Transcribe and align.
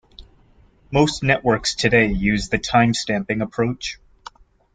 Most 0.91 1.21
networks 1.21 1.75
today 1.75 2.07
use 2.11 2.49
the 2.49 2.57
timestamping 2.57 3.43
approach. 3.43 3.99